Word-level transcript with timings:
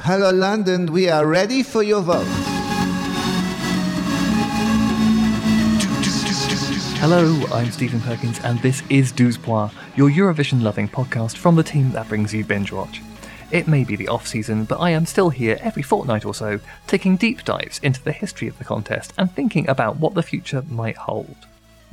Hello, 0.00 0.30
London. 0.30 0.86
We 0.92 1.08
are 1.08 1.24
ready 1.24 1.62
for 1.62 1.82
your 1.82 2.02
vote. 2.02 2.26
Hello, 6.98 7.40
I'm 7.52 7.70
Steven 7.70 8.00
Perkins, 8.00 8.40
and 8.40 8.58
this 8.58 8.82
is 8.90 9.12
Douze 9.12 9.38
Points, 9.38 9.74
your 9.94 10.10
Eurovision 10.10 10.62
loving 10.62 10.88
podcast 10.88 11.36
from 11.36 11.54
the 11.54 11.62
team 11.62 11.92
that 11.92 12.08
brings 12.08 12.34
you 12.34 12.44
Binge 12.44 12.72
Watch. 12.72 13.02
It 13.52 13.68
may 13.68 13.84
be 13.84 13.94
the 13.94 14.08
off 14.08 14.26
season, 14.26 14.64
but 14.64 14.80
I 14.80 14.90
am 14.90 15.06
still 15.06 15.30
here 15.30 15.58
every 15.60 15.82
fortnight 15.82 16.24
or 16.24 16.34
so, 16.34 16.58
taking 16.88 17.16
deep 17.16 17.44
dives 17.44 17.78
into 17.78 18.02
the 18.02 18.12
history 18.12 18.48
of 18.48 18.58
the 18.58 18.64
contest 18.64 19.12
and 19.16 19.30
thinking 19.30 19.68
about 19.68 19.96
what 19.98 20.14
the 20.14 20.22
future 20.24 20.64
might 20.68 20.96
hold. 20.96 21.36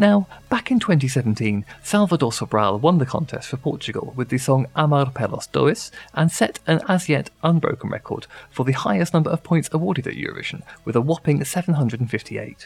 Now, 0.02 0.26
back 0.50 0.72
in 0.72 0.80
2017, 0.80 1.64
Salvador 1.84 2.32
Sobral 2.32 2.80
won 2.80 2.98
the 2.98 3.06
contest 3.06 3.50
for 3.50 3.58
Portugal 3.58 4.14
with 4.16 4.30
the 4.30 4.40
song 4.40 4.66
Amar 4.76 5.12
pelos 5.12 5.46
dois 5.46 5.92
and 6.16 6.32
set 6.32 6.58
an 6.66 6.82
as 6.88 7.08
yet 7.08 7.30
unbroken 7.44 7.92
record 7.92 8.26
for 8.50 8.66
the 8.66 8.72
highest 8.72 9.14
number 9.14 9.30
of 9.30 9.44
points 9.44 9.70
awarded 9.72 10.08
at 10.08 10.16
Eurovision, 10.16 10.64
with 10.86 10.96
a 10.96 11.02
whopping 11.02 11.44
758. 11.44 12.66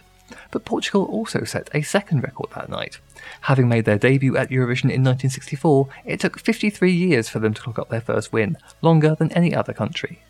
But 0.49 0.63
Portugal 0.63 1.03
also 1.11 1.43
set 1.43 1.69
a 1.73 1.81
second 1.81 2.23
record 2.23 2.51
that 2.55 2.69
night. 2.69 2.99
Having 3.41 3.67
made 3.67 3.83
their 3.83 3.99
debut 3.99 4.37
at 4.37 4.49
Eurovision 4.49 4.89
in 4.89 5.03
1964, 5.03 5.89
it 6.05 6.21
took 6.21 6.39
53 6.39 6.89
years 6.89 7.27
for 7.27 7.39
them 7.39 7.53
to 7.53 7.61
clock 7.61 7.77
up 7.77 7.89
their 7.89 7.99
first 7.99 8.31
win, 8.31 8.55
longer 8.81 9.13
than 9.13 9.33
any 9.33 9.53
other 9.53 9.73
country. 9.73 10.21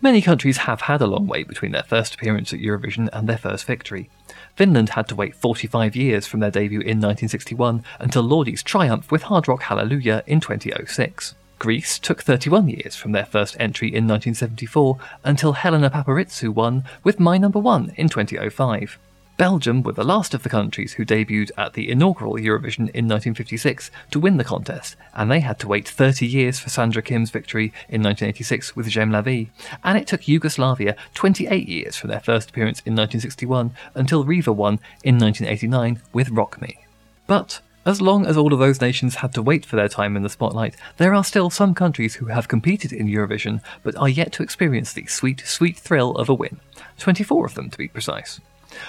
Many 0.00 0.22
countries 0.22 0.58
have 0.58 0.82
had 0.82 1.02
a 1.02 1.06
long 1.06 1.26
wait 1.26 1.48
between 1.48 1.72
their 1.72 1.82
first 1.82 2.14
appearance 2.14 2.54
at 2.54 2.60
Eurovision 2.60 3.10
and 3.12 3.28
their 3.28 3.36
first 3.36 3.66
victory. 3.66 4.08
Finland 4.56 4.88
had 4.88 5.06
to 5.06 5.14
wait 5.14 5.36
45 5.36 5.94
years 5.94 6.26
from 6.26 6.40
their 6.40 6.50
debut 6.50 6.80
in 6.80 6.98
1961 6.98 7.84
until 8.00 8.22
Lordi's 8.22 8.62
triumph 8.62 9.12
with 9.12 9.24
Hard 9.24 9.46
Rock 9.46 9.62
Hallelujah 9.64 10.24
in 10.26 10.40
2006. 10.40 11.34
Greece 11.58 11.98
took 11.98 12.22
31 12.22 12.68
years 12.68 12.96
from 12.96 13.12
their 13.12 13.26
first 13.26 13.54
entry 13.60 13.88
in 13.88 14.08
1974 14.08 14.98
until 15.24 15.52
Helena 15.52 15.90
Paparizou 15.90 16.48
won 16.48 16.84
with 17.04 17.20
My 17.20 17.36
Number 17.36 17.58
One 17.58 17.92
in 17.96 18.08
2005. 18.08 18.98
Belgium 19.36 19.82
were 19.82 19.92
the 19.92 20.02
last 20.02 20.32
of 20.32 20.42
the 20.42 20.48
countries 20.48 20.94
who 20.94 21.04
debuted 21.04 21.50
at 21.58 21.74
the 21.74 21.90
inaugural 21.90 22.34
Eurovision 22.34 22.88
in 22.94 23.06
1956 23.06 23.90
to 24.10 24.18
win 24.18 24.38
the 24.38 24.44
contest, 24.44 24.96
and 25.12 25.30
they 25.30 25.40
had 25.40 25.58
to 25.58 25.68
wait 25.68 25.86
30 25.86 26.26
years 26.26 26.58
for 26.58 26.70
Sandra 26.70 27.02
Kim's 27.02 27.30
victory 27.30 27.66
in 27.88 28.02
1986 28.02 28.74
with 28.74 28.88
J'aime 28.88 29.10
la 29.10 29.20
vie, 29.20 29.50
and 29.84 29.98
it 29.98 30.06
took 30.06 30.26
Yugoslavia 30.26 30.96
28 31.12 31.68
years 31.68 31.96
from 31.96 32.08
their 32.08 32.20
first 32.20 32.48
appearance 32.48 32.80
in 32.86 32.94
1961 32.94 33.72
until 33.94 34.24
Riva 34.24 34.52
won 34.52 34.80
in 35.04 35.18
1989 35.18 36.00
with 36.14 36.30
Rock 36.30 36.58
Me. 36.62 36.78
But 37.26 37.60
as 37.84 38.00
long 38.00 38.24
as 38.24 38.38
all 38.38 38.54
of 38.54 38.58
those 38.58 38.80
nations 38.80 39.16
had 39.16 39.34
to 39.34 39.42
wait 39.42 39.66
for 39.66 39.76
their 39.76 39.88
time 39.88 40.16
in 40.16 40.22
the 40.22 40.30
spotlight, 40.30 40.76
there 40.96 41.14
are 41.14 41.22
still 41.22 41.50
some 41.50 41.74
countries 41.74 42.14
who 42.14 42.26
have 42.26 42.48
competed 42.48 42.90
in 42.90 43.06
Eurovision 43.06 43.60
but 43.82 43.96
are 43.96 44.08
yet 44.08 44.32
to 44.32 44.42
experience 44.42 44.94
the 44.94 45.04
sweet, 45.06 45.42
sweet 45.44 45.76
thrill 45.76 46.16
of 46.16 46.30
a 46.30 46.34
win. 46.34 46.58
24 46.98 47.44
of 47.44 47.54
them 47.54 47.68
to 47.68 47.76
be 47.76 47.88
precise. 47.88 48.40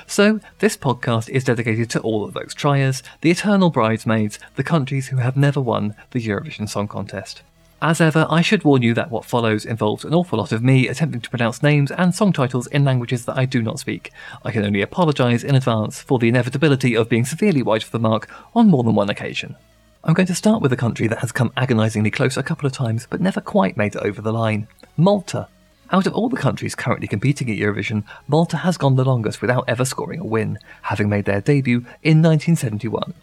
So, 0.06 0.40
this 0.60 0.78
podcast 0.78 1.30
is 1.30 1.44
dedicated 1.44 1.90
to 1.92 2.00
all 2.02 2.24
of 2.24 2.34
those 2.34 2.54
triers, 2.54 3.04
the 3.22 3.32
eternal 3.32 3.70
bridesmaids, 3.70 4.40
the 4.56 4.64
countries 4.64 5.08
who 5.08 5.18
have 5.18 5.38
never 5.38 5.62
won 5.62 5.96
the 6.12 6.26
Eurovision 6.26 6.70
Song 6.70 6.88
Contest. 6.88 7.42
As 7.80 8.02
ever, 8.02 8.26
I 8.28 8.42
should 8.42 8.64
warn 8.64 8.82
you 8.82 8.96
that 8.96 9.12
what 9.12 9.24
follows 9.24 9.64
involves 9.64 10.04
an 10.04 10.14
awful 10.14 10.40
lot 10.40 10.52
of 10.52 10.64
me 10.64 10.88
attempting 10.88 11.22
to 11.22 11.30
pronounce 11.30 11.62
names 11.62 11.92
and 11.92 12.14
song 12.14 12.34
titles 12.34 12.66
in 12.68 12.84
languages 12.84 13.26
that 13.26 13.38
I 13.38 13.46
do 13.46 13.62
not 13.62 13.78
speak. 13.78 14.12
I 14.44 14.52
can 14.52 14.66
only 14.66 14.82
apologise 14.82 15.44
in 15.44 15.54
advance 15.54 16.02
for 16.02 16.18
the 16.18 16.28
inevitability 16.28 16.96
of 16.96 17.08
being 17.08 17.24
severely 17.24 17.62
wide 17.62 17.84
of 17.84 17.92
the 17.92 18.00
mark 18.00 18.30
on 18.56 18.70
more 18.70 18.84
than 18.84 18.96
one 18.96 19.12
occasion. 19.12 19.56
I'm 20.04 20.16
going 20.16 20.28
to 20.28 20.34
start 20.34 20.62
with 20.62 20.74
a 20.74 20.78
country 20.78 21.08
that 21.08 21.20
has 21.20 21.32
come 21.32 21.52
agonisingly 21.56 22.10
close 22.10 22.36
a 22.36 22.42
couple 22.42 22.66
of 22.66 22.72
times 22.72 23.06
but 23.08 23.22
never 23.22 23.42
quite 23.42 23.78
made 23.78 23.96
it 23.96 24.02
over 24.04 24.22
the 24.22 24.34
line 24.34 24.68
Malta. 24.96 25.48
Out 25.90 26.06
of 26.06 26.14
all 26.14 26.28
the 26.28 26.36
countries 26.36 26.76
currently 26.76 27.08
competing 27.08 27.50
at 27.50 27.58
Eurovision, 27.58 28.04
Malta 28.28 28.58
has 28.58 28.78
gone 28.78 28.96
the 28.96 29.06
longest 29.06 29.42
without 29.42 29.64
ever 29.70 29.86
scoring 29.86 30.20
a 30.20 30.26
win, 30.26 30.60
having 30.82 31.08
made 31.08 31.24
their 31.24 31.40
debut 31.40 31.78
in 32.04 32.22
1971. 32.22 33.14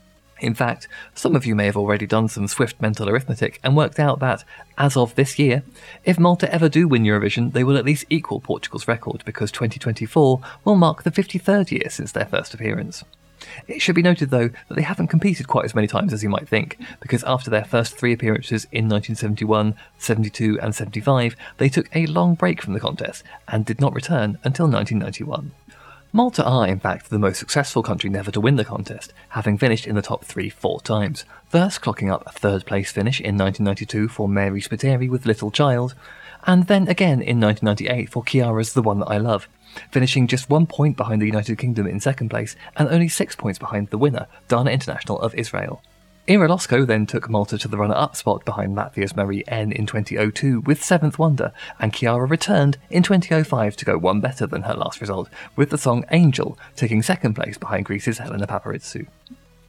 In 0.40 0.54
fact, 0.54 0.88
some 1.14 1.36
of 1.36 1.44
you 1.44 1.54
may 1.54 1.66
have 1.66 1.76
already 1.76 2.06
done 2.06 2.28
some 2.28 2.48
swift 2.48 2.80
mental 2.80 3.08
arithmetic 3.08 3.60
and 3.62 3.76
worked 3.76 4.00
out 4.00 4.18
that, 4.20 4.44
as 4.78 4.96
of 4.96 5.14
this 5.14 5.38
year, 5.38 5.62
if 6.04 6.18
Malta 6.18 6.52
ever 6.52 6.70
do 6.70 6.88
win 6.88 7.04
Eurovision, 7.04 7.52
they 7.52 7.64
will 7.64 7.76
at 7.76 7.84
least 7.84 8.06
equal 8.08 8.40
Portugal's 8.40 8.88
record 8.88 9.22
because 9.26 9.52
2024 9.52 10.40
will 10.64 10.74
mark 10.74 11.02
the 11.02 11.10
53rd 11.10 11.70
year 11.70 11.90
since 11.90 12.12
their 12.12 12.26
first 12.26 12.54
appearance. 12.54 13.04
It 13.68 13.80
should 13.80 13.94
be 13.94 14.02
noted, 14.02 14.30
though, 14.30 14.48
that 14.48 14.74
they 14.74 14.82
haven't 14.82 15.08
competed 15.08 15.48
quite 15.48 15.64
as 15.64 15.74
many 15.74 15.86
times 15.86 16.12
as 16.12 16.22
you 16.22 16.28
might 16.28 16.48
think, 16.48 16.78
because 17.00 17.24
after 17.24 17.50
their 17.50 17.64
first 17.64 17.96
three 17.96 18.12
appearances 18.12 18.64
in 18.72 18.88
1971, 18.88 19.74
72, 19.98 20.58
and 20.60 20.74
75, 20.74 21.36
they 21.58 21.68
took 21.68 21.88
a 21.94 22.06
long 22.06 22.34
break 22.34 22.62
from 22.62 22.72
the 22.72 22.80
contest 22.80 23.24
and 23.48 23.64
did 23.64 23.80
not 23.80 23.94
return 23.94 24.38
until 24.44 24.66
1991. 24.66 25.52
Malta 26.12 26.44
are, 26.44 26.68
in 26.68 26.78
fact, 26.78 27.10
the 27.10 27.18
most 27.18 27.40
successful 27.40 27.82
country 27.82 28.08
never 28.08 28.30
to 28.30 28.40
win 28.40 28.54
the 28.54 28.64
contest, 28.64 29.12
having 29.30 29.58
finished 29.58 29.84
in 29.84 29.96
the 29.96 30.00
top 30.00 30.24
three 30.24 30.48
four 30.48 30.80
times. 30.80 31.24
First, 31.48 31.80
clocking 31.80 32.08
up 32.08 32.22
a 32.24 32.30
third 32.30 32.64
place 32.66 32.92
finish 32.92 33.20
in 33.20 33.36
1992 33.36 34.06
for 34.06 34.28
Mary 34.28 34.60
Spiteri 34.60 35.08
with 35.10 35.26
Little 35.26 35.50
Child, 35.50 35.96
and 36.46 36.66
then 36.66 36.88
again 36.88 37.20
in 37.22 37.40
1998 37.40 38.10
for 38.10 38.22
Chiara's 38.24 38.72
The 38.72 38.82
One 38.82 39.00
That 39.00 39.10
I 39.10 39.18
Love, 39.18 39.48
finishing 39.90 40.26
just 40.26 40.50
one 40.50 40.66
point 40.66 40.96
behind 40.96 41.20
the 41.20 41.26
United 41.26 41.58
Kingdom 41.58 41.86
in 41.86 42.00
second 42.00 42.28
place 42.28 42.56
and 42.76 42.88
only 42.88 43.08
six 43.08 43.34
points 43.34 43.58
behind 43.58 43.90
the 43.90 43.98
winner, 43.98 44.26
Dana 44.48 44.70
International 44.70 45.18
of 45.20 45.34
Israel. 45.34 45.82
Ira 46.26 46.48
Losco 46.48 46.86
then 46.86 47.04
took 47.04 47.28
Malta 47.28 47.58
to 47.58 47.68
the 47.68 47.76
runner-up 47.76 48.16
spot 48.16 48.46
behind 48.46 48.74
Latvia's 48.74 49.14
Marie 49.14 49.44
N 49.46 49.72
in 49.72 49.84
2002 49.84 50.60
with 50.60 50.82
Seventh 50.82 51.18
Wonder, 51.18 51.52
and 51.78 51.92
Kiara 51.92 52.28
returned 52.28 52.78
in 52.88 53.02
2005 53.02 53.76
to 53.76 53.84
go 53.84 53.98
one 53.98 54.22
better 54.22 54.46
than 54.46 54.62
her 54.62 54.72
last 54.72 55.02
result, 55.02 55.28
with 55.54 55.68
the 55.68 55.76
song 55.76 56.06
Angel 56.12 56.58
taking 56.76 57.02
second 57.02 57.34
place 57.34 57.58
behind 57.58 57.84
Greece's 57.84 58.18
Helena 58.18 58.46
Paparizou. 58.46 59.06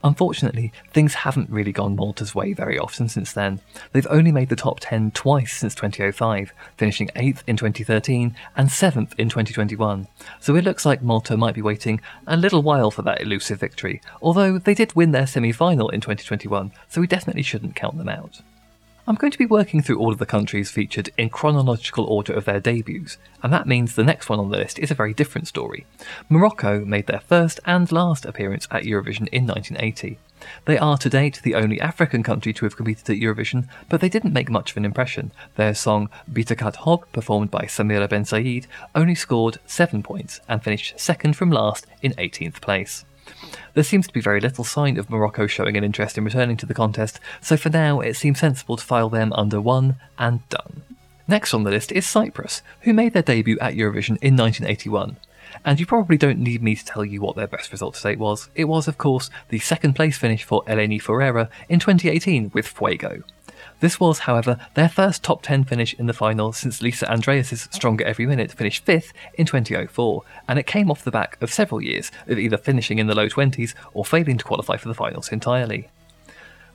Unfortunately, 0.05 0.71
things 0.93 1.15
haven't 1.15 1.49
really 1.49 1.71
gone 1.71 1.95
Malta's 1.95 2.35
way 2.35 2.53
very 2.53 2.77
often 2.77 3.09
since 3.09 3.33
then. 3.33 3.59
They've 3.91 4.05
only 4.11 4.31
made 4.31 4.49
the 4.49 4.55
top 4.55 4.77
10 4.79 5.09
twice 5.11 5.51
since 5.51 5.73
2005, 5.73 6.53
finishing 6.77 7.07
8th 7.15 7.41
in 7.47 7.57
2013 7.57 8.35
and 8.55 8.69
7th 8.69 9.17
in 9.17 9.29
2021. 9.29 10.07
So 10.39 10.55
it 10.55 10.63
looks 10.63 10.85
like 10.85 11.01
Malta 11.01 11.35
might 11.35 11.55
be 11.55 11.63
waiting 11.63 12.01
a 12.27 12.37
little 12.37 12.61
while 12.61 12.91
for 12.91 13.01
that 13.01 13.19
elusive 13.19 13.59
victory, 13.59 13.99
although 14.21 14.59
they 14.59 14.75
did 14.75 14.95
win 14.95 15.09
their 15.09 15.25
semi 15.25 15.51
final 15.51 15.89
in 15.89 16.01
2021, 16.01 16.71
so 16.87 17.01
we 17.01 17.07
definitely 17.07 17.41
shouldn't 17.41 17.75
count 17.75 17.97
them 17.97 18.09
out. 18.09 18.41
I'm 19.07 19.15
going 19.15 19.31
to 19.31 19.37
be 19.37 19.45
working 19.45 19.83
through 19.83 19.99
all 19.99 20.11
of 20.11 20.17
the 20.17 20.25
countries 20.25 20.71
featured 20.71 21.11
in 21.15 21.29
chronological 21.29 22.05
order 22.05 22.33
of 22.33 22.45
their 22.45 22.59
debuts, 22.59 23.19
and 23.43 23.53
that 23.53 23.67
means 23.67 23.93
the 23.93 24.03
next 24.03 24.29
one 24.29 24.39
on 24.39 24.49
the 24.49 24.57
list 24.57 24.79
is 24.79 24.89
a 24.89 24.95
very 24.95 25.13
different 25.13 25.47
story. 25.47 25.85
Morocco 26.27 26.83
made 26.83 27.05
their 27.05 27.19
first 27.19 27.59
and 27.65 27.91
last 27.91 28.25
appearance 28.25 28.67
at 28.71 28.81
Eurovision 28.81 29.27
in 29.27 29.45
1980. 29.45 30.17
They 30.65 30.79
are 30.79 30.97
to 30.97 31.07
date 31.07 31.39
the 31.43 31.53
only 31.53 31.79
African 31.79 32.23
country 32.23 32.51
to 32.53 32.65
have 32.65 32.75
competed 32.75 33.07
at 33.07 33.21
Eurovision, 33.21 33.67
but 33.89 34.01
they 34.01 34.09
didn't 34.09 34.33
make 34.33 34.49
much 34.49 34.71
of 34.71 34.77
an 34.77 34.85
impression. 34.85 35.31
Their 35.55 35.75
song 35.75 36.09
Bitakat 36.31 36.77
Hob, 36.77 37.05
performed 37.11 37.51
by 37.51 37.65
Samira 37.65 38.09
Bensaïd, 38.09 38.65
only 38.95 39.13
scored 39.13 39.59
7 39.67 40.01
points 40.01 40.41
and 40.49 40.63
finished 40.63 40.99
second 40.99 41.35
from 41.35 41.51
last 41.51 41.85
in 42.01 42.13
18th 42.13 42.59
place. 42.59 43.05
There 43.73 43.83
seems 43.83 44.07
to 44.07 44.13
be 44.13 44.21
very 44.21 44.39
little 44.39 44.63
sign 44.63 44.97
of 44.97 45.09
Morocco 45.09 45.47
showing 45.47 45.75
an 45.75 45.83
interest 45.83 46.17
in 46.17 46.23
returning 46.23 46.57
to 46.57 46.65
the 46.65 46.73
contest, 46.73 47.19
so 47.41 47.57
for 47.57 47.69
now 47.69 47.99
it 47.99 48.15
seems 48.15 48.39
sensible 48.39 48.77
to 48.77 48.83
file 48.83 49.09
them 49.09 49.33
under 49.33 49.59
one 49.59 49.97
and 50.17 50.47
done. 50.49 50.83
Next 51.27 51.53
on 51.53 51.63
the 51.63 51.71
list 51.71 51.91
is 51.91 52.05
Cyprus, 52.05 52.61
who 52.81 52.93
made 52.93 53.13
their 53.13 53.21
debut 53.21 53.57
at 53.59 53.73
Eurovision 53.73 54.17
in 54.21 54.37
1981. 54.37 55.17
And 55.63 55.79
you 55.79 55.85
probably 55.85 56.17
don't 56.17 56.39
need 56.39 56.61
me 56.61 56.75
to 56.75 56.85
tell 56.85 57.03
you 57.03 57.21
what 57.21 57.35
their 57.35 57.47
best 57.47 57.71
result 57.71 57.95
to 57.95 58.03
date 58.03 58.19
was. 58.19 58.49
It 58.55 58.65
was, 58.65 58.87
of 58.87 58.97
course, 58.97 59.29
the 59.49 59.59
second 59.59 59.93
place 59.93 60.17
finish 60.17 60.43
for 60.43 60.63
Eleni 60.65 61.01
Foureira 61.01 61.49
in 61.67 61.79
2018 61.79 62.51
with 62.53 62.67
Fuego. 62.67 63.23
This 63.81 63.99
was, 63.99 64.19
however, 64.19 64.57
their 64.73 64.89
first 64.89 65.21
top 65.21 65.41
10 65.41 65.65
finish 65.65 65.93
in 65.95 66.05
the 66.05 66.13
final 66.13 66.53
since 66.53 66.81
Lisa 66.81 67.11
Andreas' 67.11 67.67
Stronger 67.71 68.05
Every 68.05 68.25
Minute 68.25 68.51
finished 68.51 68.85
5th 68.85 69.11
in 69.33 69.45
2004, 69.45 70.21
and 70.47 70.57
it 70.57 70.65
came 70.65 70.89
off 70.89 71.03
the 71.03 71.11
back 71.11 71.37
of 71.41 71.53
several 71.53 71.81
years 71.81 72.09
of 72.27 72.39
either 72.39 72.57
finishing 72.57 72.99
in 72.99 73.07
the 73.07 73.15
low 73.15 73.27
20s 73.27 73.73
or 73.93 74.05
failing 74.05 74.37
to 74.37 74.45
qualify 74.45 74.77
for 74.77 74.87
the 74.87 74.93
finals 74.93 75.29
entirely. 75.29 75.89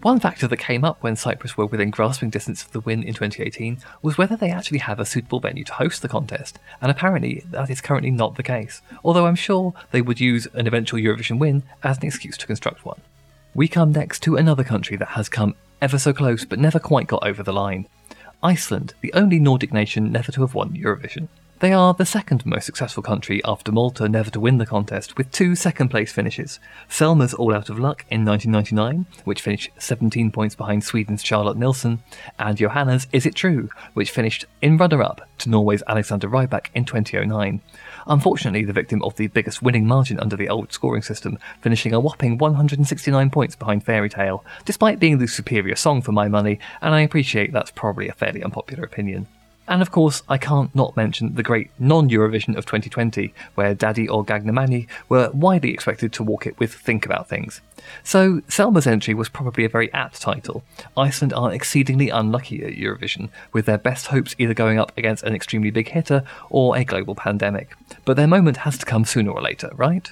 One 0.02 0.18
factor 0.18 0.46
that 0.46 0.56
came 0.56 0.82
up 0.82 1.02
when 1.02 1.14
Cyprus 1.14 1.58
were 1.58 1.66
within 1.66 1.90
grasping 1.90 2.30
distance 2.30 2.62
of 2.62 2.72
the 2.72 2.80
win 2.80 3.02
in 3.02 3.12
2018 3.12 3.78
was 4.00 4.16
whether 4.16 4.34
they 4.34 4.50
actually 4.50 4.78
have 4.78 4.98
a 4.98 5.04
suitable 5.04 5.40
venue 5.40 5.64
to 5.64 5.74
host 5.74 6.00
the 6.00 6.08
contest, 6.08 6.58
and 6.80 6.90
apparently 6.90 7.44
that 7.50 7.68
is 7.68 7.82
currently 7.82 8.10
not 8.10 8.36
the 8.36 8.42
case, 8.42 8.80
although 9.04 9.26
I'm 9.26 9.34
sure 9.34 9.74
they 9.90 10.00
would 10.00 10.18
use 10.18 10.46
an 10.54 10.66
eventual 10.66 11.00
Eurovision 11.00 11.38
win 11.38 11.64
as 11.82 11.98
an 11.98 12.06
excuse 12.06 12.38
to 12.38 12.46
construct 12.46 12.84
one. 12.84 13.00
We 13.54 13.68
come 13.68 13.92
next 13.92 14.22
to 14.22 14.36
another 14.36 14.64
country 14.64 14.96
that 14.96 15.08
has 15.08 15.28
come 15.28 15.54
ever 15.80 15.98
so 15.98 16.12
close 16.12 16.44
but 16.44 16.58
never 16.58 16.78
quite 16.78 17.06
got 17.06 17.26
over 17.26 17.42
the 17.42 17.52
line. 17.52 17.86
Iceland, 18.42 18.94
the 19.00 19.12
only 19.12 19.38
Nordic 19.38 19.72
nation 19.72 20.10
never 20.10 20.32
to 20.32 20.40
have 20.40 20.54
won 20.54 20.70
Eurovision. 20.70 21.28
They 21.60 21.74
are 21.74 21.92
the 21.92 22.06
second 22.06 22.46
most 22.46 22.64
successful 22.64 23.02
country 23.02 23.42
after 23.44 23.70
Malta 23.70 24.08
never 24.08 24.30
to 24.30 24.40
win 24.40 24.56
the 24.56 24.64
contest, 24.64 25.18
with 25.18 25.30
two 25.30 25.54
second 25.54 25.90
place 25.90 26.10
finishes. 26.10 26.58
Selma's 26.88 27.34
All 27.34 27.54
Out 27.54 27.68
of 27.68 27.78
Luck 27.78 28.06
in 28.08 28.24
1999, 28.24 29.04
which 29.24 29.42
finished 29.42 29.68
17 29.76 30.32
points 30.32 30.54
behind 30.54 30.82
Sweden's 30.82 31.22
Charlotte 31.22 31.58
Nilsson, 31.58 32.02
and 32.38 32.56
Yohanna's 32.56 33.08
Is 33.12 33.26
It 33.26 33.34
True, 33.34 33.68
which 33.92 34.10
finished 34.10 34.46
in 34.62 34.78
runner 34.78 35.02
up 35.02 35.28
to 35.36 35.50
Norway's 35.50 35.82
Alexander 35.86 36.30
Rybak 36.30 36.68
in 36.74 36.86
2009. 36.86 37.60
Unfortunately, 38.06 38.64
the 38.64 38.72
victim 38.72 39.02
of 39.02 39.16
the 39.16 39.26
biggest 39.26 39.60
winning 39.60 39.86
margin 39.86 40.18
under 40.18 40.36
the 40.36 40.48
old 40.48 40.72
scoring 40.72 41.02
system, 41.02 41.38
finishing 41.60 41.92
a 41.92 42.00
whopping 42.00 42.38
169 42.38 43.28
points 43.28 43.54
behind 43.54 43.84
Fairy 43.84 44.08
Tale, 44.08 44.42
despite 44.64 44.98
being 44.98 45.18
the 45.18 45.28
superior 45.28 45.76
song 45.76 46.00
for 46.00 46.12
my 46.12 46.26
money, 46.26 46.58
and 46.80 46.94
I 46.94 47.02
appreciate 47.02 47.52
that's 47.52 47.70
probably 47.70 48.08
a 48.08 48.14
fairly 48.14 48.42
unpopular 48.42 48.82
opinion. 48.82 49.26
And 49.70 49.82
of 49.82 49.92
course, 49.92 50.24
I 50.28 50.36
can't 50.36 50.74
not 50.74 50.96
mention 50.96 51.36
the 51.36 51.44
great 51.44 51.70
non 51.78 52.10
Eurovision 52.10 52.56
of 52.56 52.66
2020, 52.66 53.32
where 53.54 53.72
Daði 53.72 54.08
og 54.10 54.26
Gagnamagnið 54.26 54.88
were 55.08 55.30
widely 55.32 55.72
expected 55.72 56.12
to 56.14 56.24
walk 56.24 56.44
it 56.44 56.58
with 56.58 56.74
Think 56.74 57.06
About 57.06 57.28
Things. 57.28 57.60
So, 58.02 58.42
Selma's 58.48 58.88
entry 58.88 59.14
was 59.14 59.28
probably 59.28 59.64
a 59.64 59.68
very 59.68 59.92
apt 59.92 60.20
title. 60.20 60.64
Iceland 60.96 61.32
are 61.32 61.54
exceedingly 61.54 62.08
unlucky 62.08 62.64
at 62.64 62.72
Eurovision, 62.72 63.28
with 63.52 63.66
their 63.66 63.78
best 63.78 64.08
hopes 64.08 64.34
either 64.38 64.54
going 64.54 64.80
up 64.80 64.90
against 64.98 65.22
an 65.22 65.36
extremely 65.36 65.70
big 65.70 65.88
hitter 65.90 66.24
or 66.50 66.76
a 66.76 66.84
global 66.84 67.14
pandemic. 67.14 67.76
But 68.04 68.16
their 68.16 68.26
moment 68.26 68.56
has 68.58 68.76
to 68.78 68.84
come 68.84 69.04
sooner 69.04 69.30
or 69.30 69.40
later, 69.40 69.70
right? 69.76 70.10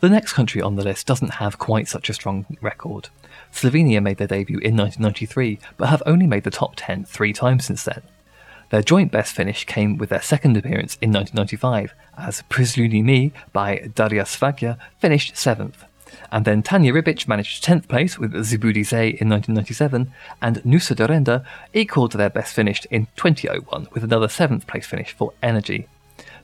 The 0.00 0.10
next 0.10 0.32
country 0.32 0.60
on 0.60 0.74
the 0.74 0.82
list 0.82 1.06
doesn't 1.06 1.34
have 1.34 1.58
quite 1.58 1.86
such 1.86 2.10
a 2.10 2.14
strong 2.14 2.44
record. 2.60 3.08
Slovenia 3.52 4.02
made 4.02 4.16
their 4.16 4.26
debut 4.26 4.58
in 4.58 4.76
1993, 4.76 5.60
but 5.76 5.90
have 5.90 6.02
only 6.06 6.26
made 6.26 6.42
the 6.42 6.50
top 6.50 6.72
10 6.74 7.04
three 7.04 7.32
times 7.32 7.66
since 7.66 7.84
then. 7.84 8.02
Their 8.70 8.82
joint 8.82 9.12
best 9.12 9.34
finish 9.34 9.64
came 9.64 9.96
with 9.96 10.08
their 10.08 10.22
second 10.22 10.56
appearance 10.56 10.98
in 11.00 11.12
1995, 11.12 11.94
as 12.18 12.42
Prisluhni 12.50 13.02
mi 13.02 13.32
by 13.52 13.78
Darja 13.94 14.24
Švajger 14.24 14.76
finished 14.98 15.34
7th. 15.34 15.84
And 16.32 16.44
then 16.44 16.62
Tanja 16.62 16.92
Ribič 16.92 17.28
managed 17.28 17.64
10th 17.64 17.88
place 17.88 18.18
with 18.18 18.32
Zbudi 18.32 18.84
se 18.84 19.08
in 19.20 19.28
1997, 19.28 20.12
and 20.42 20.56
Nuša 20.56 20.96
Derenda 20.96 21.44
equalled 21.72 22.12
their 22.12 22.30
best 22.30 22.54
finish 22.54 22.84
in 22.90 23.06
2001 23.16 23.88
with 23.92 24.02
another 24.02 24.28
7th 24.28 24.66
place 24.66 24.86
finish 24.86 25.12
for 25.12 25.32
Energy. 25.42 25.86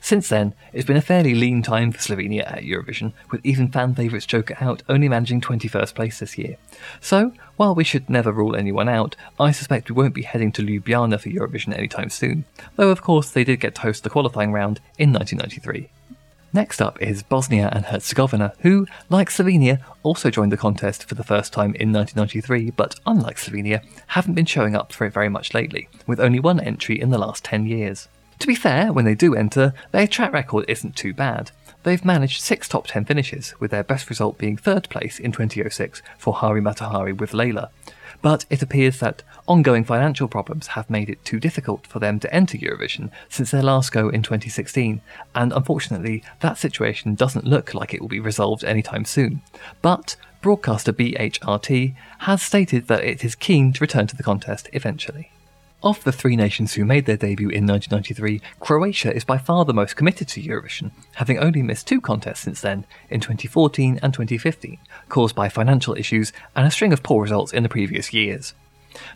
Since 0.04 0.30
then, 0.30 0.54
it's 0.72 0.84
been 0.84 0.96
a 0.96 1.00
fairly 1.00 1.32
lean 1.32 1.62
time 1.62 1.92
for 1.92 1.98
Slovenia 2.00 2.44
at 2.44 2.64
Eurovision, 2.64 3.12
with 3.30 3.40
even 3.46 3.70
fan 3.70 3.94
favourites 3.94 4.26
Joker 4.26 4.56
Out 4.60 4.82
only 4.88 5.08
managing 5.08 5.40
21st 5.40 5.94
place 5.94 6.18
this 6.18 6.36
year. 6.36 6.56
So, 7.00 7.32
while 7.56 7.76
we 7.76 7.84
should 7.84 8.10
never 8.10 8.32
rule 8.32 8.56
anyone 8.56 8.88
out, 8.88 9.14
I 9.38 9.52
suspect 9.52 9.88
we 9.88 9.94
won't 9.94 10.12
be 10.12 10.22
heading 10.22 10.50
to 10.52 10.62
Ljubljana 10.62 11.20
for 11.20 11.28
Eurovision 11.28 11.72
anytime 11.72 12.10
soon, 12.10 12.44
though 12.74 12.90
of 12.90 13.00
course 13.00 13.30
they 13.30 13.44
did 13.44 13.60
get 13.60 13.76
to 13.76 13.82
host 13.82 14.02
the 14.02 14.10
qualifying 14.10 14.50
round 14.50 14.80
in 14.98 15.12
1993. 15.12 15.88
Next 16.52 16.82
up 16.82 17.00
is 17.00 17.22
Bosnia 17.22 17.70
and 17.72 17.84
Herzegovina, 17.84 18.54
who, 18.58 18.88
like 19.08 19.30
Slovenia, 19.30 19.78
also 20.02 20.30
joined 20.30 20.50
the 20.50 20.56
contest 20.56 21.04
for 21.04 21.14
the 21.14 21.22
first 21.22 21.52
time 21.52 21.76
in 21.76 21.92
1993, 21.92 22.72
but 22.72 22.98
unlike 23.06 23.36
Slovenia, 23.36 23.84
haven't 24.08 24.34
been 24.34 24.46
showing 24.46 24.74
up 24.74 24.92
for 24.92 25.06
it 25.06 25.12
very 25.12 25.28
much 25.28 25.54
lately, 25.54 25.88
with 26.08 26.18
only 26.18 26.40
one 26.40 26.58
entry 26.58 27.00
in 27.00 27.10
the 27.10 27.18
last 27.18 27.44
10 27.44 27.66
years. 27.66 28.08
To 28.38 28.46
be 28.46 28.54
fair, 28.54 28.92
when 28.92 29.04
they 29.04 29.14
do 29.14 29.34
enter, 29.34 29.72
their 29.92 30.06
track 30.06 30.32
record 30.32 30.64
isn't 30.68 30.96
too 30.96 31.14
bad. 31.14 31.52
They've 31.84 32.04
managed 32.04 32.40
six 32.40 32.68
top 32.68 32.86
10 32.86 33.06
finishes, 33.06 33.54
with 33.58 33.72
their 33.72 33.82
best 33.82 34.08
result 34.08 34.38
being 34.38 34.56
third 34.56 34.88
place 34.88 35.18
in 35.18 35.32
2006 35.32 36.00
for 36.16 36.34
Hari 36.34 36.60
Mata 36.60 36.84
Hari 36.84 37.12
with 37.12 37.32
Lejla. 37.32 37.70
But 38.20 38.44
it 38.50 38.62
appears 38.62 39.00
that 39.00 39.24
ongoing 39.48 39.82
financial 39.84 40.28
problems 40.28 40.68
have 40.68 40.88
made 40.88 41.10
it 41.10 41.24
too 41.24 41.40
difficult 41.40 41.88
for 41.88 41.98
them 41.98 42.20
to 42.20 42.32
enter 42.32 42.56
Eurovision 42.56 43.10
since 43.28 43.50
their 43.50 43.64
last 43.64 43.90
go 43.90 44.08
in 44.08 44.22
2016, 44.22 45.00
and 45.34 45.52
unfortunately, 45.52 46.22
that 46.38 46.56
situation 46.56 47.16
doesn't 47.16 47.46
look 47.46 47.74
like 47.74 47.92
it 47.92 48.00
will 48.00 48.08
be 48.08 48.20
resolved 48.20 48.62
anytime 48.62 49.04
soon. 49.04 49.42
But 49.80 50.14
broadcaster 50.40 50.92
BHRT 50.92 51.96
has 52.18 52.42
stated 52.42 52.86
that 52.86 53.02
it 53.02 53.24
is 53.24 53.34
keen 53.34 53.72
to 53.72 53.80
return 53.80 54.06
to 54.06 54.16
the 54.16 54.22
contest 54.22 54.68
eventually. 54.72 55.31
Of 55.84 56.04
the 56.04 56.12
three 56.12 56.36
nations 56.36 56.74
who 56.74 56.84
made 56.84 57.06
their 57.06 57.16
debut 57.16 57.48
in 57.48 57.66
1993, 57.66 58.40
Croatia 58.60 59.12
is 59.12 59.24
by 59.24 59.36
far 59.36 59.64
the 59.64 59.74
most 59.74 59.96
committed 59.96 60.28
to 60.28 60.40
Eurovision, 60.40 60.92
having 61.14 61.40
only 61.40 61.60
missed 61.60 61.88
two 61.88 62.00
contests 62.00 62.38
since 62.38 62.60
then, 62.60 62.84
in 63.10 63.20
2014 63.20 63.98
and 64.00 64.14
2015, 64.14 64.78
caused 65.08 65.34
by 65.34 65.48
financial 65.48 65.96
issues 65.96 66.32
and 66.54 66.68
a 66.68 66.70
string 66.70 66.92
of 66.92 67.02
poor 67.02 67.20
results 67.20 67.52
in 67.52 67.64
the 67.64 67.68
previous 67.68 68.12
years. 68.12 68.54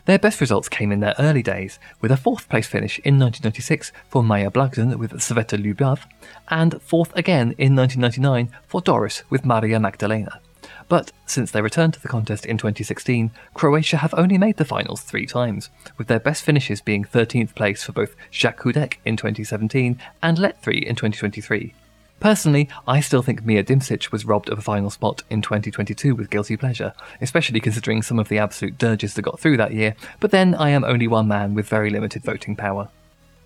Their 0.05 0.19
best 0.19 0.41
results 0.41 0.67
came 0.67 0.91
in 0.91 0.99
their 0.99 1.15
early 1.17 1.41
days, 1.41 1.79
with 2.01 2.11
a 2.11 2.17
fourth 2.17 2.49
place 2.49 2.67
finish 2.67 2.99
in 2.99 3.17
1996 3.17 3.93
for 4.09 4.21
Maja 4.21 4.51
Blagdan 4.51 4.97
with 4.97 5.13
Sveta 5.13 5.57
Ljubav, 5.57 6.01
and 6.49 6.81
fourth 6.81 7.15
again 7.15 7.55
in 7.57 7.77
1999 7.77 8.49
for 8.67 8.81
Doris 8.81 9.23
with 9.29 9.45
Marija 9.45 9.79
Magdalena. 9.79 10.41
But 10.89 11.11
since 11.25 11.51
their 11.51 11.63
return 11.63 11.91
to 11.91 12.01
the 12.01 12.07
contest 12.07 12.45
in 12.45 12.57
2016, 12.57 13.31
Croatia 13.53 13.97
have 13.97 14.13
only 14.17 14.37
made 14.37 14.57
the 14.57 14.65
finals 14.65 15.01
three 15.01 15.25
times, 15.25 15.69
with 15.97 16.07
their 16.07 16.19
best 16.19 16.43
finishes 16.43 16.79
being 16.79 17.03
13th 17.03 17.55
place 17.55 17.83
for 17.83 17.91
both 17.91 18.15
Jacques 18.31 18.61
Houdek 18.61 18.95
in 19.03 19.17
2017 19.17 19.99
and 20.21 20.37
Let3 20.37 20.83
in 20.83 20.95
2023. 20.95 21.73
Personally, 22.19 22.67
I 22.87 22.99
still 22.99 23.21
think 23.21 23.45
Mia 23.45 23.63
Dimšić 23.63 24.11
was 24.11 24.25
robbed 24.25 24.49
of 24.49 24.57
a 24.57 24.63
final 24.63 24.89
spot 24.89 25.21
in 25.29 25.41
2022 25.41 26.15
with 26.15 26.31
guilty 26.31 26.57
pleasure, 26.57 26.93
especially 27.21 27.59
considering 27.59 28.01
some 28.01 28.17
of 28.17 28.27
the 28.27 28.39
absolute 28.39 28.77
dirges 28.77 29.13
that 29.13 29.21
got 29.21 29.39
through 29.39 29.57
that 29.57 29.73
year, 29.73 29.95
but 30.19 30.31
then 30.31 30.55
I 30.55 30.69
am 30.69 30.83
only 30.83 31.07
one 31.07 31.27
man 31.27 31.53
with 31.53 31.69
very 31.69 31.91
limited 31.91 32.23
voting 32.23 32.55
power. 32.55 32.89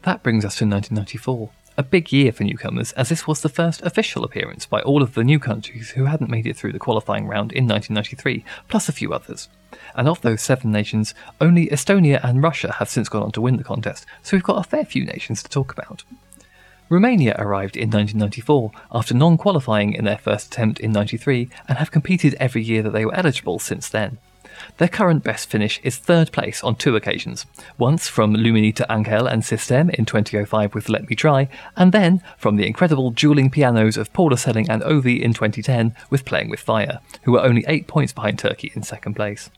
That 0.04 0.24
brings 0.24 0.46
us 0.46 0.56
to 0.58 0.66
1994. 0.66 1.50
A 1.78 1.84
big 1.84 2.12
year 2.12 2.34
for 2.34 2.44
newcomers, 2.44 2.92
as 2.94 3.08
this 3.08 3.26
was 3.26 3.42
the 3.42 3.50
first 3.50 3.82
official 3.84 4.26
appearance 4.26 4.66
by 4.66 4.82
all 4.82 5.02
of 5.02 5.14
the 5.14 5.24
new 5.24 5.40
countries 5.40 5.92
who 5.92 6.04
hadn't 6.04 6.30
made 6.30 6.46
it 6.46 6.58
through 6.58 6.74
the 6.74 6.80
qualifying 6.80 7.28
round 7.28 7.54
in 7.54 7.66
1993, 7.66 8.44
plus 8.68 8.90
a 8.90 8.92
few 8.92 9.14
others. 9.14 9.48
And 9.96 10.10
of 10.10 10.22
those 10.22 10.42
seven 10.42 10.70
nations, 10.72 11.16
only 11.40 11.68
Estonia 11.68 12.20
and 12.24 12.44
Russia 12.44 12.74
have 12.74 12.90
since 12.90 13.08
gone 13.08 13.24
on 13.24 13.32
to 13.32 13.42
win 13.42 13.56
the 13.56 13.64
contest, 13.64 14.06
so 14.22 14.36
we've 14.36 14.44
got 14.44 14.60
a 14.60 14.70
fair 14.70 14.84
few 14.84 15.06
nations 15.06 15.42
to 15.44 15.50
talk 15.50 15.72
about. 15.72 16.04
Romania 16.90 17.38
arrived 17.40 17.78
in 17.78 17.90
1994 17.90 18.72
after 18.92 19.14
non 19.14 19.38
qualifying 19.38 19.94
in 19.94 20.04
their 20.04 20.18
first 20.18 20.48
attempt 20.48 20.82
in 20.82 20.92
93 20.92 21.48
and 21.70 21.78
have 21.78 21.90
competed 21.90 22.36
every 22.38 22.62
year 22.62 22.84
that 22.84 22.92
they 22.92 23.06
were 23.06 23.16
eligible 23.16 23.60
since 23.60 23.88
then. 23.88 24.18
Their 24.78 24.88
current 24.88 25.24
best 25.24 25.50
finish 25.50 25.80
is 25.84 25.98
third 25.98 26.32
place 26.32 26.64
on 26.64 26.76
two 26.76 26.96
occasions, 26.96 27.46
once 27.78 28.08
from 28.08 28.36
Luminița 28.36 28.86
Anghel 28.88 29.32
and 29.32 29.44
Sistem 29.44 29.90
in 29.92 30.06
2005 30.06 30.74
with 30.74 30.90
Let 30.90 31.10
Me 31.10 31.16
Try, 31.16 31.50
and 31.76 31.92
then 31.92 32.22
from 32.38 32.56
the 32.56 32.68
incredible 32.68 33.12
dueling 33.12 33.50
pianos 33.50 33.98
of 33.98 34.12
Paula 34.14 34.38
Seling 34.38 34.70
and 34.70 34.82
Ovi 34.82 35.22
in 35.22 35.34
2010 35.34 35.96
with 36.10 36.26
Playing 36.26 36.50
with 36.50 36.60
Fire, 36.60 37.00
who 37.24 37.38
are 37.38 37.46
only 37.46 37.64
eight 37.68 37.88
points 37.88 38.14
behind 38.14 38.40
Turkey 38.40 38.72
in 38.76 38.84
second 38.84 39.16
place. 39.16 39.50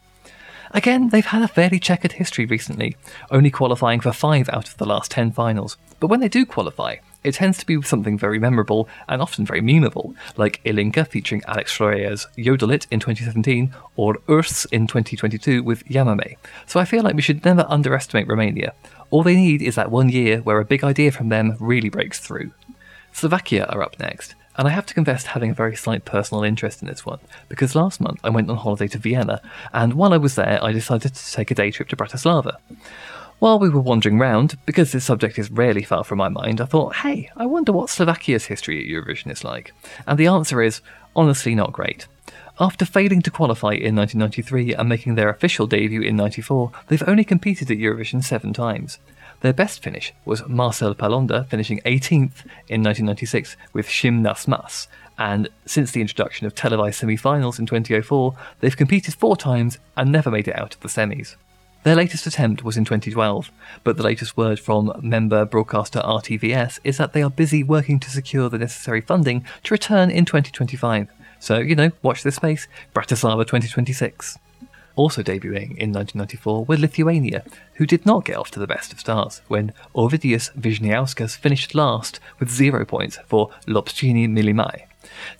Again, 0.76 1.10
they've 1.10 1.26
had 1.26 1.44
a 1.44 1.48
fairly 1.48 1.80
checkered 1.80 2.14
history 2.14 2.46
recently, 2.46 2.98
only 3.30 3.52
qualifying 3.52 4.00
for 4.00 4.12
five 4.12 4.50
out 4.50 4.68
of 4.68 4.78
the 4.78 4.88
last 4.88 5.12
ten 5.12 5.32
finals. 5.32 5.78
But 6.00 6.08
when 6.08 6.20
they 6.20 6.28
do 6.28 6.48
qualify, 6.48 6.96
it 7.24 7.36
tends 7.36 7.60
to 7.60 7.66
be 7.66 7.80
something 7.84 8.18
very 8.18 8.40
memorable 8.40 8.90
and 9.08 9.22
often 9.22 9.46
very 9.46 9.62
memeable, 9.62 10.16
like 10.36 10.62
Ilinca 10.66 11.08
featuring 11.08 11.44
Alex 11.48 11.78
Florea's 11.78 12.28
Yodelit 12.38 12.88
in 12.90 13.00
2017, 13.00 13.74
or 13.96 14.16
WRS 14.28 14.66
in 14.72 14.88
2022 14.88 15.62
with 15.62 15.86
Llámame. 15.86 16.38
So 16.66 16.80
I 16.80 16.86
feel 16.86 17.04
like 17.04 17.16
we 17.16 17.22
should 17.22 17.46
never 17.46 17.66
underestimate 17.70 18.28
Romania. 18.28 18.74
All 19.12 19.22
they 19.22 19.36
need 19.36 19.62
is 19.62 19.76
that 19.76 19.92
one 19.92 20.10
year 20.10 20.40
where 20.40 20.60
a 20.60 20.66
big 20.66 20.84
idea 20.84 21.12
from 21.12 21.30
them 21.30 21.56
really 21.60 21.90
breaks 21.90 22.20
through. 22.20 22.52
Slovakia 23.12 23.66
are 23.66 23.84
up 23.84 24.00
next, 24.00 24.34
and 24.56 24.68
I 24.68 24.72
have 24.72 24.86
to 24.88 24.94
confess 24.94 25.24
to 25.24 25.30
having 25.30 25.52
a 25.52 25.56
very 25.56 25.76
slight 25.76 26.06
personal 26.06 26.44
interest 26.44 26.82
in 26.82 26.88
this 26.88 27.06
one, 27.06 27.20
because 27.50 27.76
last 27.76 28.00
month 28.00 28.20
I 28.24 28.30
went 28.30 28.50
on 28.50 28.58
holiday 28.58 28.88
to 28.90 28.98
Vienna, 28.98 29.42
and 29.74 29.94
while 29.94 30.14
I 30.14 30.18
was 30.18 30.36
there, 30.36 30.64
I 30.64 30.72
decided 30.72 31.16
to 31.16 31.32
take 31.32 31.52
a 31.52 31.56
day 31.56 31.72
trip 31.72 31.90
to 31.90 31.96
Bratislava. 31.96 32.58
While 33.40 33.60
we 33.60 33.68
were 33.68 33.82
wandering 33.82 34.20
round, 34.20 34.58
because 34.66 34.92
this 34.92 35.04
subject 35.04 35.38
is 35.38 35.52
rarely 35.52 35.84
far 35.84 36.04
from 36.04 36.20
my 36.20 36.30
mind, 36.30 36.62
I 36.62 36.66
thought, 36.66 36.96
hey, 36.98 37.30
I 37.36 37.46
wonder 37.46 37.74
what 37.74 37.90
Slovakia's 37.90 38.46
history 38.46 38.80
at 38.80 38.90
Eurovision 38.90 39.32
is 39.32 39.44
like. 39.44 39.74
And 40.08 40.18
the 40.18 40.28
answer 40.28 40.62
is, 40.62 40.80
honestly, 41.16 41.54
not 41.54 41.74
great. 41.74 42.08
After 42.60 42.86
failing 42.86 43.22
to 43.24 43.32
qualify 43.32 43.74
in 43.74 43.96
1993 43.96 44.76
and 44.76 44.88
making 44.88 45.16
their 45.16 45.30
official 45.30 45.68
debut 45.68 46.02
in 46.02 46.16
94, 46.16 46.72
they've 46.88 47.08
only 47.08 47.24
competed 47.24 47.70
at 47.72 47.80
Eurovision 47.80 48.24
seven 48.24 48.54
times. 48.54 49.00
Their 49.44 49.52
best 49.52 49.84
finish 49.84 50.14
was 50.24 50.48
Marcel 50.48 50.96
Palonder 50.96 51.46
finishing 51.50 51.82
18th 51.82 52.46
in 52.70 52.82
1996 52.82 53.58
with 53.74 53.88
Shim 53.88 54.22
Mas, 54.48 54.88
and 55.18 55.50
since 55.66 55.92
the 55.92 56.00
introduction 56.00 56.48
of 56.48 56.56
televised 56.56 57.00
semi 57.00 57.18
finals 57.18 57.60
in 57.60 57.66
2004, 57.66 58.34
they've 58.62 58.78
competed 58.78 59.16
four 59.16 59.36
times 59.36 59.80
and 59.98 60.10
never 60.10 60.32
made 60.32 60.48
it 60.48 60.58
out 60.58 60.76
of 60.76 60.80
the 60.80 60.88
semis. 60.88 61.36
Their 61.84 61.98
latest 61.98 62.26
attempt 62.26 62.64
was 62.64 62.78
in 62.78 62.86
2012, 62.86 63.52
but 63.84 63.98
the 63.98 64.04
latest 64.04 64.38
word 64.38 64.62
from 64.62 64.94
member 65.02 65.44
broadcaster 65.44 66.00
RTVS 66.00 66.80
is 66.86 66.96
that 66.96 67.12
they 67.12 67.22
are 67.22 67.30
busy 67.30 67.66
working 67.66 68.00
to 68.00 68.10
secure 68.10 68.48
the 68.48 68.58
necessary 68.58 69.02
funding 69.02 69.44
to 69.64 69.74
return 69.74 70.10
in 70.10 70.24
2025. 70.24 71.10
So, 71.40 71.58
you 71.58 71.76
know, 71.76 71.92
watch 72.02 72.24
this 72.24 72.38
space 72.38 72.70
Bratislava 72.96 73.42
2026. 73.42 74.40
Also 74.96 75.24
debuting 75.24 75.76
in 75.78 75.92
1994 75.92 76.66
were 76.66 76.78
Lithuania, 76.78 77.44
who 77.76 77.86
did 77.86 78.06
not 78.06 78.26
get 78.26 78.38
off 78.38 78.52
to 78.52 78.60
the 78.60 78.68
best 78.68 78.94
of 78.94 79.00
starts 79.00 79.42
when 79.48 79.74
Ovidijus 79.96 80.56
Vyšniauskas 80.56 81.36
finished 81.36 81.74
last 81.74 82.20
with 82.40 82.52
zero 82.52 82.86
points 82.86 83.18
for 83.26 83.50
Lopšiniai 83.68 84.30
Mylimai. 84.30 84.84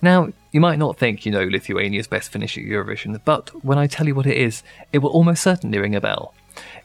Now, 0.02 0.30
you 0.52 0.60
might 0.60 0.80
not 0.80 0.98
think 0.98 1.26
you 1.26 1.32
know 1.32 1.44
Lithuania's 1.44 2.08
best 2.08 2.32
finish 2.32 2.58
at 2.58 2.64
Eurovision, 2.64 3.20
but 3.24 3.50
when 3.64 3.78
I 3.78 3.88
tell 3.88 4.08
you 4.08 4.16
what 4.16 4.26
it 4.26 4.38
is, 4.38 4.64
it 4.92 5.00
will 5.00 5.12
almost 5.12 5.44
certainly 5.44 5.78
ring 5.78 5.96
a 5.96 6.02
bell. 6.02 6.34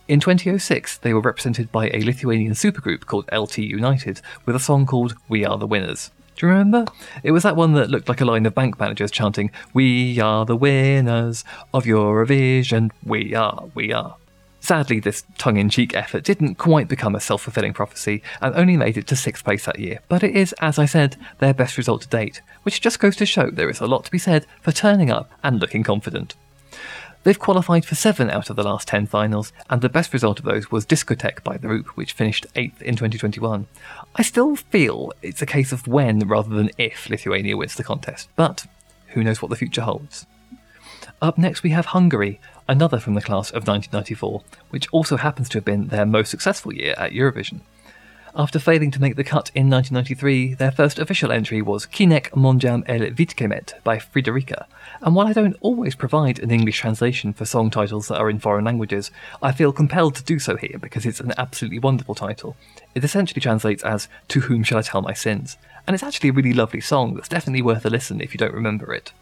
In 0.07 0.21
2006, 0.21 0.99
they 0.99 1.13
were 1.13 1.21
represented 1.21 1.71
by 1.71 1.89
a 1.91 2.03
Lithuanian 2.03 2.53
supergroup 2.53 3.07
called 3.07 3.29
LT 3.33 3.59
United 3.59 4.21
with 4.47 4.57
a 4.57 4.61
song 4.61 4.87
called 4.87 5.15
We 5.29 5.45
Are 5.45 5.59
the 5.59 5.67
Winners. 5.67 6.11
Do 6.39 6.47
you 6.47 6.53
remember? 6.53 6.85
It 7.25 7.33
was 7.33 7.43
that 7.43 7.57
one 7.57 7.73
that 7.75 7.91
looked 7.91 8.09
like 8.09 8.21
a 8.21 8.25
line 8.25 8.47
of 8.47 8.55
bank 8.55 8.79
managers 8.79 9.11
chanting, 9.11 9.51
We 9.75 10.21
are 10.21 10.47
the 10.47 10.55
winners 10.55 11.45
of 11.75 11.85
Eurovision, 11.85 12.93
we 13.05 13.35
are, 13.35 13.65
we 13.75 13.93
are. 13.93 14.15
Sadly, 14.61 15.01
this 15.01 15.25
tongue 15.37 15.57
in 15.57 15.69
cheek 15.69 15.97
effort 15.97 16.23
didn't 16.23 16.55
quite 16.55 16.87
become 16.87 17.17
a 17.17 17.21
self 17.21 17.43
fulfilling 17.43 17.73
prophecy 17.73 18.23
and 18.41 18.55
only 18.55 18.77
made 18.77 18.97
it 18.97 19.09
to 19.09 19.17
sixth 19.17 19.43
place 19.43 19.65
that 19.65 19.81
year, 19.81 19.99
but 20.09 20.23
it 20.23 20.37
is, 20.37 20.53
as 20.61 20.79
I 20.79 20.85
said, 20.85 21.17
their 21.41 21.55
best 21.55 21.77
result 21.77 22.03
to 22.03 22.09
date, 22.09 22.41
which 22.63 22.81
just 22.81 23.01
goes 23.01 23.17
to 23.17 23.27
show 23.27 23.51
there 23.51 23.69
is 23.69 23.81
a 23.81 23.87
lot 23.89 24.05
to 24.05 24.11
be 24.13 24.19
said 24.19 24.47
for 24.61 24.71
turning 24.71 25.11
up 25.11 25.33
and 25.43 25.59
looking 25.59 25.83
confident. 25.83 26.37
They've 27.29 27.39
qualified 27.39 27.85
for 27.85 27.95
seven 27.95 28.31
out 28.31 28.49
of 28.49 28.57
the 28.57 28.63
last 28.63 28.89
ten 28.89 29.05
finals, 29.05 29.53
and 29.69 29.83
the 29.83 29.91
best 29.91 30.15
result 30.15 30.39
of 30.39 30.47
those 30.47 30.71
was 30.71 30.87
Discotheque 30.87 31.45
by 31.45 31.59
The 31.59 31.69
Roop, 31.69 31.89
which 31.89 32.15
finished 32.15 32.47
eighth 32.57 32.81
in 32.81 32.97
2021. 32.97 33.67
I 34.15 34.23
still 34.23 34.57
feel 34.57 35.13
it's 35.21 35.43
a 35.43 35.45
case 35.45 35.71
of 35.71 35.87
when 35.87 36.21
rather 36.21 36.49
than 36.49 36.71
if 36.79 37.11
Lithuania 37.11 37.55
wins 37.55 37.75
the 37.75 37.85
contest, 37.85 38.31
but 38.35 38.67
who 39.09 39.23
knows 39.23 39.43
what 39.43 39.51
the 39.51 39.57
future 39.57 39.83
holds. 39.83 40.25
Up 41.21 41.37
next, 41.37 41.63
we 41.63 41.69
have 41.69 41.85
Hungary, 41.85 42.41
another 42.67 42.99
from 42.99 43.13
the 43.13 43.21
class 43.21 43.51
of 43.51 43.69
1994, 43.69 44.43
which 44.71 44.89
also 44.91 45.19
happens 45.19 45.51
to 45.51 45.59
have 45.59 45.67
been 45.67 45.89
their 45.89 46.07
most 46.07 46.31
successful 46.31 46.73
year 46.73 46.95
at 46.97 47.13
Eurovision. 47.13 47.61
After 48.37 48.59
failing 48.59 48.91
to 48.91 49.01
make 49.01 49.17
the 49.17 49.25
cut 49.25 49.51
in 49.55 49.71
1993, 49.71 50.55
their 50.55 50.71
first 50.71 50.99
official 50.99 51.33
entry 51.33 51.63
was 51.63 51.87
Kinek 51.87 52.31
mondjam 52.31 52.85
el 52.87 53.01
vétkeimet 53.11 53.83
by 53.83 53.97
Friderika. 53.99 54.67
And 55.01 55.15
while 55.15 55.27
I 55.27 55.33
don't 55.33 55.57
always 55.61 55.95
provide 55.95 56.39
an 56.39 56.51
English 56.51 56.79
translation 56.79 57.33
for 57.33 57.45
song 57.45 57.71
titles 57.71 58.09
that 58.09 58.19
are 58.19 58.29
in 58.29 58.39
foreign 58.39 58.67
languages, 58.67 59.11
I 59.43 59.53
feel 59.53 59.73
compelled 59.73 60.15
to 60.17 60.23
do 60.23 60.39
so 60.39 60.57
here 60.57 60.79
because 60.79 61.07
it's 61.07 61.21
an 61.21 61.33
absolutely 61.39 61.79
wonderful 61.79 62.15
title. 62.15 62.55
It 62.95 63.03
essentially 63.03 63.41
translates 63.41 63.83
as 63.83 64.09
To 64.29 64.41
Whom 64.41 64.63
Shall 64.63 64.79
I 64.79 64.83
Tell 64.83 65.03
My 65.03 65.15
Sins? 65.15 65.57
And 65.87 65.95
it's 65.95 66.05
actually 66.05 66.29
a 66.29 66.35
really 66.35 66.53
lovely 66.53 66.83
song 66.83 67.15
that's 67.15 67.29
definitely 67.29 67.63
worth 67.63 67.87
a 67.87 67.91
listen 67.91 68.21
if 68.21 68.35
you 68.35 68.39
don't 68.39 68.55
remember 68.55 68.93
it. 68.93 69.13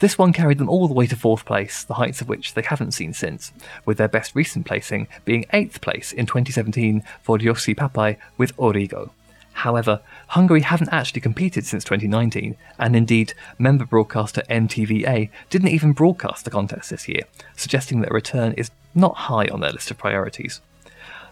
This 0.00 0.16
one 0.16 0.32
carried 0.32 0.56
them 0.56 0.68
all 0.70 0.88
the 0.88 0.94
way 0.94 1.06
to 1.06 1.14
fourth 1.14 1.44
place, 1.44 1.84
the 1.84 1.94
heights 1.94 2.22
of 2.22 2.28
which 2.28 2.54
they 2.54 2.62
haven't 2.62 2.92
seen 2.92 3.12
since, 3.12 3.52
with 3.84 3.98
their 3.98 4.08
best 4.08 4.34
recent 4.34 4.64
placing 4.64 5.08
being 5.26 5.44
eighth 5.52 5.82
place 5.82 6.10
in 6.10 6.24
2017 6.24 7.04
for 7.22 7.36
Joci 7.36 7.76
Pápai 7.76 8.16
with 8.38 8.52
Origo. 8.56 9.12
However, 9.52 10.00
Hungary 10.28 10.62
haven't 10.62 10.88
actually 10.88 11.20
competed 11.20 11.66
since 11.66 11.84
2019, 11.84 12.56
and 12.78 12.96
indeed, 12.96 13.34
member 13.58 13.84
broadcaster 13.84 14.42
MTVA 14.48 15.28
didn't 15.50 15.68
even 15.68 15.92
broadcast 15.92 16.46
the 16.46 16.50
contest 16.50 16.88
this 16.88 17.06
year, 17.06 17.24
suggesting 17.54 18.00
that 18.00 18.10
a 18.10 18.14
return 18.14 18.54
is 18.54 18.70
not 18.94 19.14
high 19.28 19.48
on 19.48 19.60
their 19.60 19.72
list 19.72 19.90
of 19.90 19.98
priorities. 19.98 20.62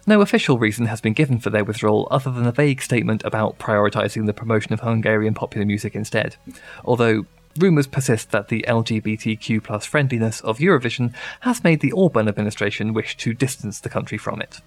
No 0.06 0.20
official 0.20 0.58
reason 0.58 0.87
has 0.87 1.00
been 1.00 1.14
given 1.14 1.38
for 1.38 1.48
their 1.48 1.64
withdrawal 1.64 2.06
other 2.10 2.30
than 2.30 2.46
a 2.46 2.52
vague 2.52 2.82
statement 2.82 3.25
about 3.25 3.58
prioritising 3.58 4.26
the 4.26 4.34
promotion 4.34 4.75
of 4.75 4.80
Hungarian 4.80 5.32
popular 5.32 5.64
music 5.64 5.94
instead, 5.94 6.37
although 6.84 7.25
rumours 7.58 7.86
persist 7.86 8.30
that 8.30 8.48
the 8.48 8.64
LGBTQ 8.68 9.62
plus 9.62 9.84
friendliness 9.84 10.40
of 10.40 10.58
Eurovision 10.58 11.12
has 11.40 11.64
made 11.64 11.80
the 11.80 11.92
Orban 11.92 12.28
administration 12.28 12.94
wish 12.94 13.16
to 13.18 13.34
distance 13.34 13.80
the 13.80 13.88
country 13.88 14.18
from 14.18 14.40
it. 14.40 14.60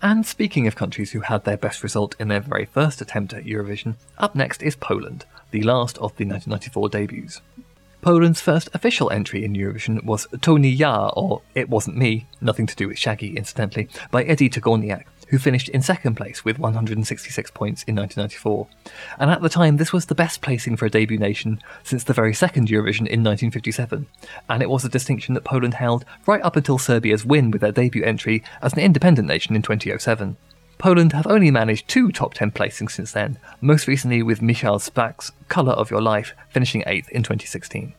And 0.00 0.24
speaking 0.24 0.66
of 0.66 0.76
countries 0.76 1.12
who 1.12 1.20
had 1.20 1.44
their 1.44 1.56
best 1.56 1.82
result 1.82 2.14
in 2.20 2.28
their 2.28 2.40
very 2.40 2.66
first 2.66 3.00
attempt 3.00 3.32
at 3.32 3.44
Eurovision, 3.44 3.94
up 4.16 4.34
next 4.34 4.62
is 4.62 4.76
Poland, 4.76 5.24
the 5.50 5.62
last 5.62 5.96
of 5.98 6.16
the 6.16 6.24
1994 6.24 6.88
debuts. 6.88 7.40
Poland's 8.00 8.40
first 8.40 8.68
official 8.74 9.10
entry 9.10 9.44
in 9.44 9.54
Eurovision 9.54 10.04
was 10.04 10.28
To 10.42 10.56
nie 10.56 10.68
ja, 10.68 11.08
or 11.08 11.42
It 11.56 11.68
Wasn't 11.68 11.96
Me, 11.96 12.26
nothing 12.40 12.66
to 12.66 12.76
do 12.76 12.86
with 12.86 12.98
Shaggy 12.98 13.36
incidentally, 13.36 13.88
by 14.12 14.24
Edyta 14.24 14.60
Górniak, 14.60 15.04
who 15.28 15.38
finished 15.38 15.68
in 15.68 15.82
second 15.82 16.14
place 16.14 16.44
with 16.44 16.58
166 16.58 17.50
points 17.52 17.82
in 17.84 17.96
1994. 17.96 18.66
And 19.18 19.30
at 19.30 19.42
the 19.42 19.48
time, 19.48 19.76
this 19.76 19.92
was 19.92 20.06
the 20.06 20.14
best 20.14 20.40
placing 20.40 20.76
for 20.76 20.86
a 20.86 20.90
debut 20.90 21.18
nation 21.18 21.60
since 21.82 22.04
the 22.04 22.12
very 22.12 22.34
second 22.34 22.68
Eurovision 22.68 23.06
in 23.06 23.24
1957, 23.24 24.06
and 24.48 24.62
it 24.62 24.70
was 24.70 24.84
a 24.84 24.88
distinction 24.88 25.34
that 25.34 25.44
Poland 25.44 25.74
held 25.74 26.04
right 26.26 26.42
up 26.42 26.56
until 26.56 26.78
Serbia's 26.78 27.24
win 27.24 27.50
with 27.50 27.60
their 27.60 27.72
debut 27.72 28.04
entry 28.04 28.42
as 28.62 28.72
an 28.72 28.80
independent 28.80 29.28
nation 29.28 29.54
in 29.54 29.62
2007. 29.62 30.36
Poland 30.78 31.12
have 31.12 31.26
only 31.26 31.50
managed 31.50 31.88
two 31.88 32.12
top 32.12 32.34
10 32.34 32.52
placings 32.52 32.92
since 32.92 33.12
then, 33.12 33.36
most 33.60 33.88
recently 33.88 34.22
with 34.22 34.40
Michał 34.40 34.78
Szpak's 34.78 35.32
Colour 35.48 35.72
of 35.72 35.90
Your 35.90 36.00
Life 36.00 36.34
finishing 36.50 36.82
8th 36.82 37.08
in 37.08 37.24
2016. 37.24 37.94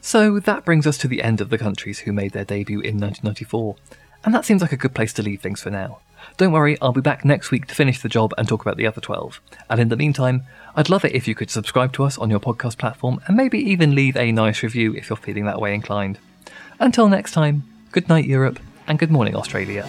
So 0.00 0.38
that 0.38 0.64
brings 0.64 0.86
us 0.86 0.98
to 0.98 1.08
the 1.08 1.20
end 1.20 1.40
of 1.40 1.50
the 1.50 1.58
countries 1.58 2.00
who 2.00 2.12
made 2.12 2.30
their 2.30 2.44
debut 2.44 2.78
in 2.78 3.00
1994, 3.00 3.74
and 4.24 4.32
that 4.32 4.44
seems 4.44 4.62
like 4.62 4.70
a 4.70 4.76
good 4.76 4.94
place 4.94 5.12
to 5.14 5.22
leave 5.22 5.40
things 5.40 5.60
for 5.60 5.70
now. 5.70 5.98
Don't 6.36 6.52
worry, 6.52 6.76
I'll 6.82 6.92
be 6.92 7.00
back 7.00 7.24
next 7.24 7.50
week 7.50 7.66
to 7.66 7.74
finish 7.74 8.00
the 8.00 8.08
job 8.08 8.34
and 8.36 8.46
talk 8.46 8.60
about 8.60 8.76
the 8.76 8.86
other 8.86 9.00
12. 9.00 9.40
And 9.70 9.80
in 9.80 9.88
the 9.88 9.96
meantime, 9.96 10.42
I'd 10.74 10.90
love 10.90 11.04
it 11.04 11.14
if 11.14 11.26
you 11.26 11.34
could 11.34 11.50
subscribe 11.50 11.92
to 11.94 12.04
us 12.04 12.18
on 12.18 12.30
your 12.30 12.40
podcast 12.40 12.76
platform 12.78 13.20
and 13.26 13.36
maybe 13.36 13.58
even 13.58 13.94
leave 13.94 14.16
a 14.16 14.32
nice 14.32 14.62
review 14.62 14.94
if 14.94 15.08
you're 15.08 15.16
feeling 15.16 15.46
that 15.46 15.60
way 15.60 15.74
inclined. 15.74 16.18
Until 16.78 17.08
next 17.08 17.32
time, 17.32 17.64
good 17.92 18.08
night, 18.08 18.26
Europe, 18.26 18.60
and 18.86 18.98
good 18.98 19.10
morning, 19.10 19.34
Australia. 19.34 19.88